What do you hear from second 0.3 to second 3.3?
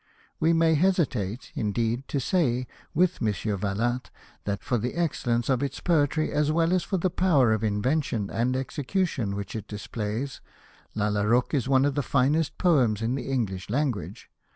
We may hesitate, indeed, to say with M.